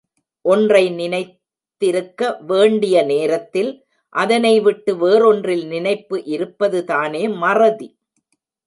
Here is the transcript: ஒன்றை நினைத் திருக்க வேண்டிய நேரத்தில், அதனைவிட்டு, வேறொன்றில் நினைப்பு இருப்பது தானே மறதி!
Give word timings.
ஒன்றை 0.45 0.89
நினைத் 0.91 1.35
திருக்க 1.81 2.21
வேண்டிய 2.43 3.03
நேரத்தில், 3.05 3.71
அதனைவிட்டு, 4.13 4.93
வேறொன்றில் 4.97 5.65
நினைப்பு 5.67 6.19
இருப்பது 6.35 6.81
தானே 6.85 7.23
மறதி! 7.39 7.89